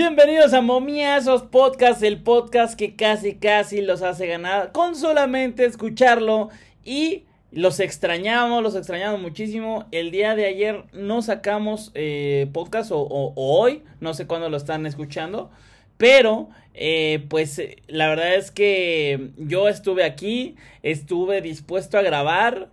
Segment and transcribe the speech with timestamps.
[0.00, 6.48] bienvenidos a Momiazos Podcast, el podcast que casi casi los hace ganar con solamente escucharlo
[6.82, 9.84] y los extrañamos, los extrañamos muchísimo.
[9.92, 14.86] El día de ayer no sacamos eh, podcast o, hoy, no sé cuándo lo están
[14.86, 15.50] escuchando,
[15.98, 22.70] pero eh, pues la verdad es que yo estuve aquí, estuve dispuesto a grabar,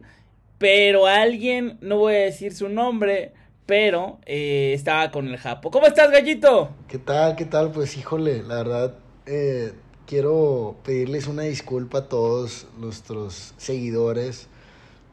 [0.59, 3.33] pero alguien, no voy a decir su nombre,
[3.67, 5.69] pero eh, estaba con el Japo.
[5.69, 6.69] ¿Cómo estás, gallito?
[6.87, 7.35] ¿Qué tal?
[7.35, 7.71] ¿Qué tal?
[7.71, 8.95] Pues híjole, la verdad,
[9.27, 9.73] eh,
[10.07, 14.47] quiero pedirles una disculpa a todos nuestros seguidores,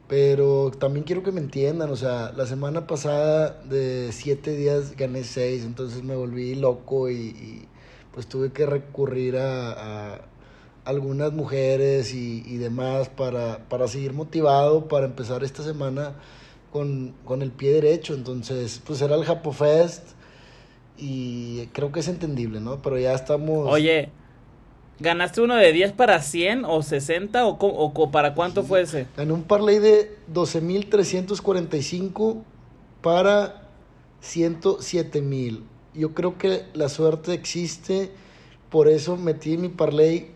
[0.07, 5.25] pero también quiero que me entiendan, o sea, la semana pasada de siete días gané
[5.25, 7.67] seis, entonces me volví loco y,
[8.13, 10.21] pues tuve que recurrir a,
[10.85, 16.13] algunas mujeres y, y demás para, para seguir motivado, para empezar esta semana
[16.71, 18.13] con, el pie derecho.
[18.13, 20.09] Entonces, pues era el Japo Fest
[20.97, 22.81] y creo que es entendible, ¿no?
[22.81, 23.71] Pero ya estamos...
[23.71, 24.09] Oye,
[24.99, 29.07] ¿ganaste uno de 10 para 100 o 60 o, o para cuánto fue ese?
[29.17, 32.43] Gané un parlay de 12.345
[33.01, 33.69] para
[34.21, 35.61] 107.000.
[35.93, 38.11] Yo creo que la suerte existe,
[38.69, 40.34] por eso metí mi parlay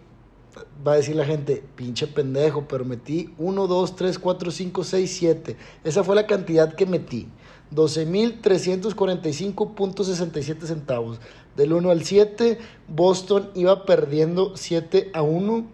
[0.86, 5.18] va a decir la gente, pinche pendejo, pero metí 1, 2, 3, 4, 5, 6,
[5.18, 5.58] 7.
[5.84, 7.28] Esa fue la cantidad que metí.
[7.74, 11.20] 12.345.67 centavos.
[11.56, 15.66] Del 1 al 7, Boston iba perdiendo 7 a 1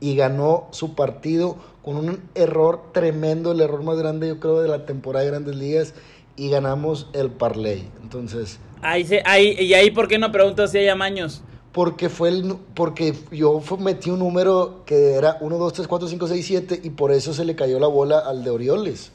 [0.00, 4.68] y ganó su partido con un error tremendo, el error más grande yo creo de
[4.68, 5.94] la temporada de Grandes Ligas
[6.36, 7.88] y ganamos el parlay.
[8.02, 8.58] Entonces...
[8.82, 11.42] Ahí se, ahí, ¿Y ahí por qué no preguntas si hay amaños?
[11.76, 16.26] Porque fue el porque yo metí un número que era 1, 2, 3, 4, 5,
[16.26, 19.12] 6, 7 y por eso se le cayó la bola al de Orioles.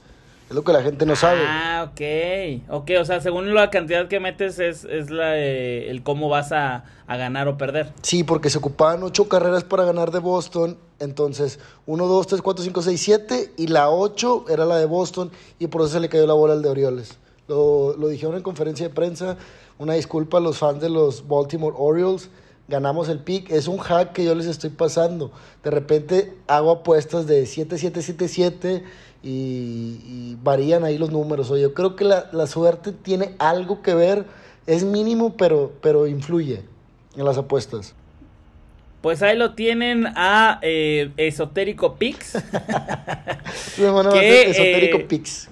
[0.48, 1.40] Es lo que la gente no sabe.
[1.44, 2.62] Ah, ok.
[2.70, 6.86] Ok, o sea, según la cantidad que metes es, es la, el cómo vas a,
[7.08, 7.94] a, ganar o perder.
[8.04, 10.78] Sí, porque se ocupaban ocho carreras para ganar de Boston.
[11.00, 15.32] Entonces, 1, 2, 3, 4, 5, 6, 7 y la 8 era la de Boston
[15.58, 17.18] y por eso se le cayó la bola al de Orioles.
[17.48, 19.36] Lo, lo dijeron en conferencia de prensa.
[19.80, 22.30] Una disculpa a los fans de los Baltimore Orioles
[22.72, 23.52] ganamos el pick.
[23.52, 25.32] Es un hack que yo les estoy pasando.
[25.64, 28.84] De repente hago apuestas de 7, 7, 7, 7
[29.22, 31.52] y, varían ahí los números.
[31.52, 34.26] O yo creo que la, suerte tiene algo que ver.
[34.66, 36.64] Es mínimo, pero, pero influye
[37.16, 37.94] en las apuestas.
[39.02, 42.36] Pues ahí lo tienen a eh, Esotérico Pix.
[43.78, 45.50] Esotérico eh, Pix.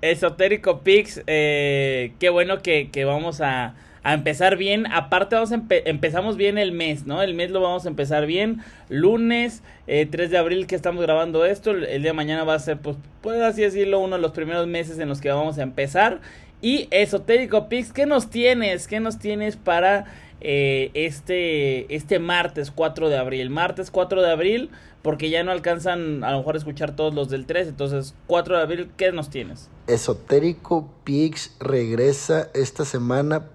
[0.00, 1.20] Esotérico Pix.
[1.26, 4.86] Eh, qué bueno que vamos a, a empezar bien.
[4.92, 7.22] Aparte, vamos empezamos bien el mes, ¿no?
[7.22, 8.60] El mes lo vamos a empezar bien.
[8.90, 11.70] Lunes, 3 eh, de abril que estamos grabando esto.
[11.70, 14.66] El, día de mañana va a ser, pues, puedo así decirlo, uno de los primeros
[14.66, 16.20] meses en los que vamos a empezar.
[16.60, 18.86] Y Esotérico Pix, ¿qué nos tienes?
[18.86, 20.04] ¿Qué nos tienes para
[20.42, 23.48] eh, este, este martes 4 de abril?
[23.48, 27.30] Martes 4 de abril, porque ya no alcanzan a lo mejor a escuchar todos los
[27.30, 27.68] del 3.
[27.68, 29.70] Entonces, 4 de abril, ¿qué nos tienes?
[29.86, 33.46] Esotérico Pix regresa esta semana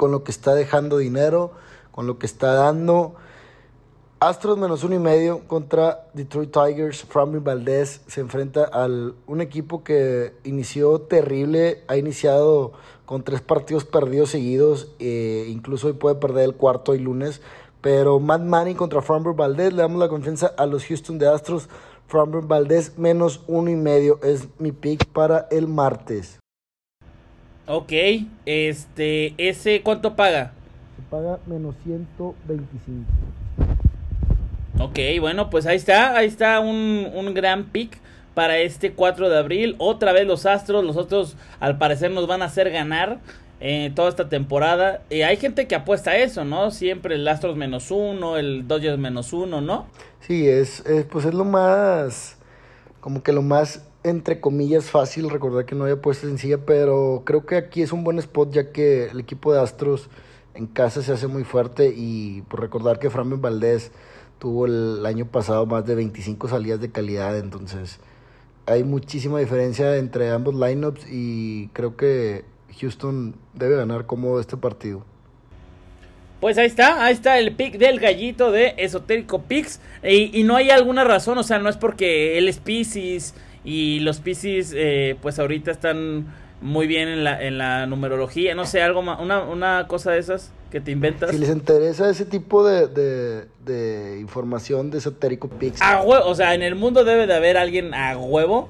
[0.00, 1.50] con lo que está dejando dinero,
[1.90, 3.16] con lo que está dando.
[4.18, 7.02] Astros menos uno y medio contra Detroit Tigers.
[7.02, 11.84] Framing Valdez se enfrenta al un equipo que inició terrible.
[11.86, 12.72] Ha iniciado
[13.04, 14.90] con tres partidos perdidos seguidos.
[15.00, 17.42] Eh, incluso hoy puede perder el cuarto y lunes.
[17.82, 19.74] Pero Matt Manning contra Framber Valdez.
[19.74, 21.68] Le damos la confianza a los Houston de Astros.
[22.06, 26.40] Framber Valdez menos uno y medio es mi pick para el martes.
[27.72, 27.92] Ok,
[28.46, 30.50] este, ¿ese cuánto paga?
[30.96, 33.04] Se paga menos 125.
[34.80, 37.96] Ok, bueno, pues ahí está, ahí está un, un gran pick
[38.34, 39.76] para este 4 de abril.
[39.78, 43.20] Otra vez los Astros, los otros al parecer nos van a hacer ganar
[43.60, 45.02] eh, toda esta temporada.
[45.08, 46.72] Y hay gente que apuesta a eso, ¿no?
[46.72, 49.86] Siempre el Astros menos uno, el Dodgers menos uno, ¿no?
[50.18, 52.36] Sí, es, es, pues es lo más,
[53.00, 57.44] como que lo más entre comillas fácil recordar que no había puesto sencilla, pero creo
[57.44, 60.08] que aquí es un buen spot ya que el equipo de Astros
[60.54, 63.92] en casa se hace muy fuerte y por recordar que Framber Valdez
[64.38, 68.00] tuvo el año pasado más de 25 salidas de calidad, entonces
[68.66, 72.44] hay muchísima diferencia entre ambos lineups y creo que
[72.80, 75.04] Houston debe ganar cómodo este partido.
[76.40, 79.80] Pues ahí está, ahí está el pick del gallito de Esotérico Picks.
[80.02, 84.00] Y, y, no hay alguna razón, o sea, no es porque él es Pisces y
[84.00, 86.26] los Pisces, eh, pues ahorita están
[86.62, 88.54] muy bien en la, en la numerología.
[88.54, 91.30] No sé, algo más, una, una cosa de esas que te inventas.
[91.30, 95.82] Si les interesa ese tipo de, de, información de Esotérico Pix.
[95.82, 98.68] A huevo, o sea, en el mundo debe de haber alguien a huevo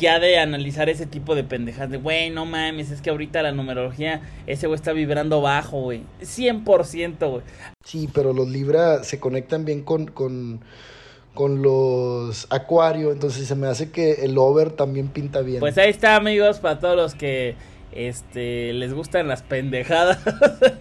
[0.00, 1.90] que ha de analizar ese tipo de pendejas.
[1.90, 6.04] De, güey, no mames, es que ahorita la numerología, ese güey está vibrando bajo, güey.
[6.22, 7.42] 100%, güey.
[7.84, 10.62] Sí, pero los Libra se conectan bien con, con,
[11.34, 15.60] con los Acuario, entonces se me hace que el over también pinta bien.
[15.60, 17.56] Pues ahí está, amigos, para todos los que
[17.92, 20.18] este les gustan las pendejadas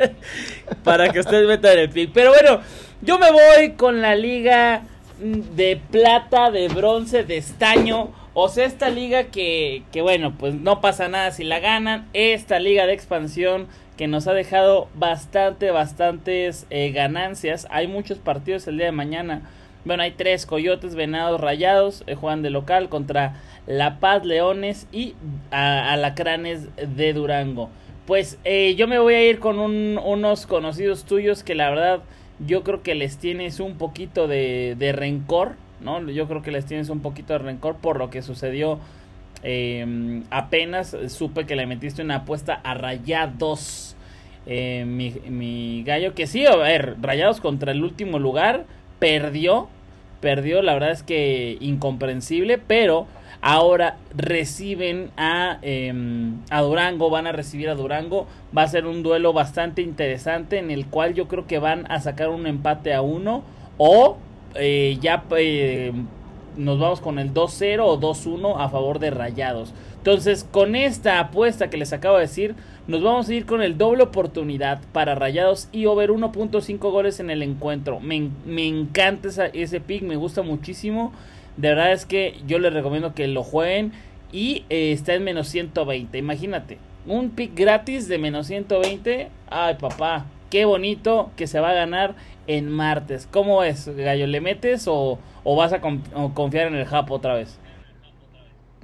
[0.86, 2.12] para que ustedes metan el pick.
[2.14, 2.62] Pero bueno,
[3.02, 4.84] yo me voy con la liga
[5.20, 8.14] de plata, de bronce, de estaño.
[8.34, 12.08] O sea, esta liga que, que bueno, pues no pasa nada si la ganan.
[12.14, 13.68] Esta liga de expansión
[13.98, 17.68] que nos ha dejado bastante, bastantes eh, ganancias.
[17.70, 19.42] Hay muchos partidos el día de mañana.
[19.84, 22.04] Bueno, hay tres Coyotes, Venados, Rayados.
[22.08, 25.16] Eh, juegan de local contra La Paz, Leones y
[25.52, 27.70] Alacranes de Durango.
[28.06, 32.02] Pues eh, yo me voy a ir con unos conocidos tuyos que la verdad
[32.40, 36.02] yo creo que les tienes un poquito de, de rencor, ¿no?
[36.10, 38.80] Yo creo que les tienes un poquito de rencor por lo que sucedió.
[39.44, 43.96] Eh, apenas supe que le metiste una apuesta a Rayados.
[44.46, 48.66] Eh, mi, mi, gallo, que sí, a ver, Rayados contra el último lugar,
[48.98, 49.68] perdió,
[50.22, 53.06] perdió, la verdad es que incomprensible, pero
[53.42, 58.28] ahora reciben a, em, a Durango, van a recibir a Durango,
[58.58, 62.00] va a ser un duelo bastante interesante en el cual yo creo que van a
[62.00, 63.44] sacar un empate a uno
[63.78, 64.18] o
[64.56, 65.94] eh, ya eh,
[66.58, 69.74] nos vamos con el 2-0 o 2-1 a favor de Rayados.
[69.98, 72.56] Entonces, con esta apuesta que les acabo de decir,
[72.88, 77.30] nos vamos a ir con el doble oportunidad para Rayados y over 1.5 goles en
[77.30, 78.00] el encuentro.
[78.00, 81.12] Me, me encanta ese pick, me gusta muchísimo.
[81.58, 83.92] De verdad es que yo les recomiendo que lo jueguen
[84.32, 86.18] y eh, está en menos 120.
[86.18, 89.30] Imagínate, un pick gratis de menos 120.
[89.50, 92.16] Ay, papá, qué bonito que se va a ganar
[92.48, 93.28] en martes.
[93.32, 94.28] ¿Cómo es, Gallo?
[94.28, 97.58] ¿Le metes o, o vas a confiar en el Japo otra vez?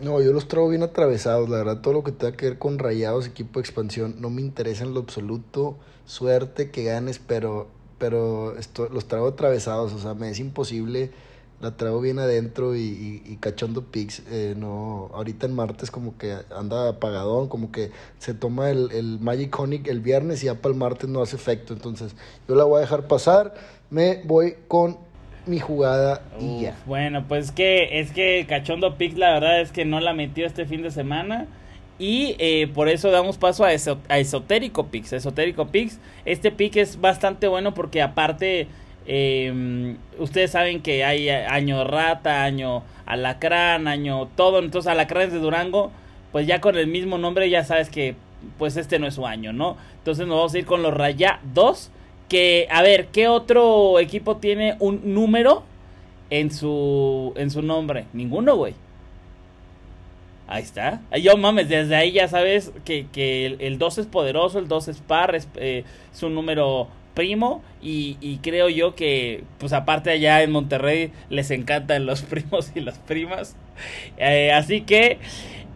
[0.01, 2.79] No, yo los traigo bien atravesados, la verdad, todo lo que tenga que ver con
[2.79, 5.77] rayados, equipo de expansión, no me interesa en lo absoluto.
[6.06, 7.67] Suerte que ganes, pero,
[7.97, 11.12] pero esto, los traigo atravesados, o sea, me es imposible
[11.65, 14.21] la traigo bien adentro y, y, cachondo Pix.
[14.29, 17.89] Eh, no, ahorita en martes como que anda apagadón, como que
[18.19, 21.35] se toma el, el Magic Conic el viernes y ya para el martes no hace
[21.35, 21.73] efecto.
[21.73, 22.15] Entonces
[22.47, 23.56] yo la voy a dejar pasar.
[23.89, 24.97] Me voy con
[25.47, 26.77] mi jugada y ya.
[26.85, 30.65] Bueno, pues que es que cachondo Pix la verdad es que no la metió este
[30.67, 31.47] fin de semana.
[31.97, 35.13] Y eh, por eso damos paso a, a Esotérico Pix.
[35.13, 35.97] Esotérico Pix.
[36.25, 38.67] Este pick es bastante bueno porque aparte
[39.07, 44.59] eh, ustedes saben que hay año rata, año alacrán, año todo.
[44.59, 45.91] Entonces alacrán de Durango,
[46.31, 48.15] pues ya con el mismo nombre ya sabes que
[48.57, 49.77] pues este no es su año, ¿no?
[49.97, 51.91] Entonces nos vamos a ir con los Raya 2.
[52.29, 55.63] Que, a ver, ¿qué otro equipo tiene un número
[56.31, 58.05] en su, en su nombre?
[58.13, 58.73] Ninguno, güey.
[60.47, 61.01] Ahí está.
[61.21, 64.99] Yo mames, desde ahí ya sabes que, que el, 2 es poderoso, el 2 es
[65.01, 70.51] par, es, eh, es un número primo y, creo yo que pues aparte allá en
[70.51, 73.56] Monterrey les encantan los primos y las primas.
[74.17, 75.17] Eh, así que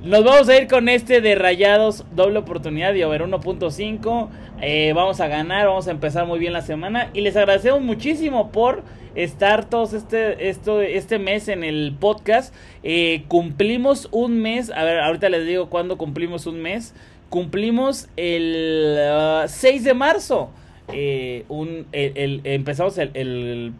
[0.01, 4.30] nos vamos a ir con este de Rayados doble oportunidad y over 1.5
[4.62, 8.51] eh, vamos a ganar vamos a empezar muy bien la semana y les agradecemos muchísimo
[8.51, 8.83] por
[9.15, 12.53] estar todos este esto este mes en el podcast.
[12.83, 16.93] Eh, cumplimos un mes a ver ahorita les digo cuándo cumplimos un mes.
[17.29, 18.98] Cumplimos el
[19.46, 20.50] 6 uh, de marzo
[20.93, 23.74] eh, un, empezamos el,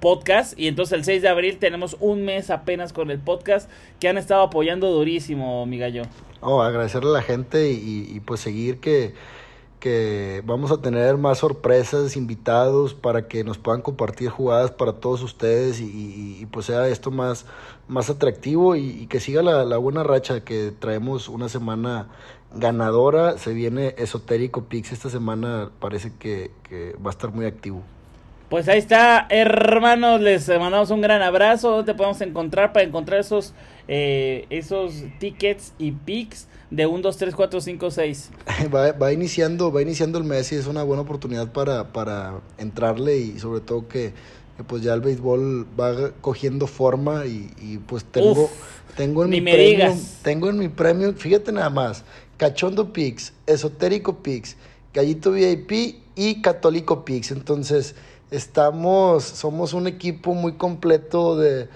[0.00, 4.08] podcast y entonces el 6 de abril tenemos un mes apenas con el podcast que
[4.08, 6.02] han estado apoyando durísimo, mi gallo.
[6.40, 9.14] Oh, agradecerle a la gente y, pues seguir que,
[9.78, 15.22] que vamos a tener más sorpresas, invitados para que nos puedan compartir jugadas para todos
[15.22, 17.46] ustedes y, pues sea esto más,
[17.86, 22.08] más atractivo y, que siga la, buena racha que traemos una semana
[22.54, 23.38] ganadora.
[23.38, 26.50] Se viene Esotérico Pix esta semana, parece que,
[27.04, 27.82] va a estar muy activo.
[28.48, 31.70] Pues ahí está, hermanos, les mandamos un gran abrazo.
[31.70, 33.54] ¿Dónde te podemos encontrar para encontrar esos,
[33.88, 38.30] eh, esos tickets y picks de 1, 2, 3, 4, 5, 6?
[38.74, 43.16] Va, va, iniciando, va iniciando el mes y es una buena oportunidad para, para entrarle
[43.18, 44.12] y sobre todo que,
[44.66, 48.50] pues ya el béisbol va cogiendo forma y, pues tengo,
[48.96, 52.04] tengo en mi premio, tengo en mi premio, fíjate nada más,
[52.36, 54.56] Cachondo Pix, Esotérico Pix,
[54.92, 57.30] Gallito VIP y Católico Pix.
[57.30, 57.94] Entonces,
[58.30, 61.68] estamos, somos un equipo muy completo de,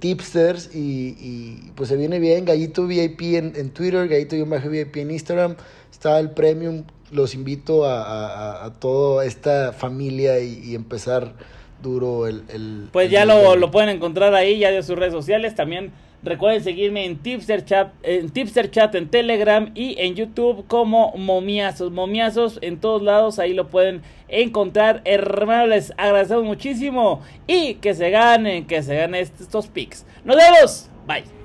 [0.00, 2.44] tipsters y, pues se viene bien.
[2.44, 5.56] Gallito VIP en, Twitter, Gallito VIP en Instagram.
[5.90, 6.84] Está el premium.
[7.10, 11.34] Los invito a, toda esta familia y, empezar
[11.82, 12.88] duro el...
[12.90, 15.54] pues ya lo, lo pueden encontrar ahí, ya de sus redes sociales.
[15.54, 21.12] También Recuerden seguirme en Tipster Chat, en Tipster Chat en Telegram y en YouTube como
[21.16, 21.92] Momiazos.
[21.92, 25.00] Momiazos en todos lados, ahí lo pueden encontrar.
[25.04, 30.04] Hermanos, les agradecemos muchísimo y que se ganen, que se ganen estos pics.
[30.24, 30.90] Nos vemos.
[31.06, 31.37] Bye.